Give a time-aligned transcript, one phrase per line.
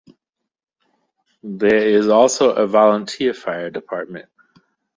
[1.43, 4.29] There is also a volunteer fire department.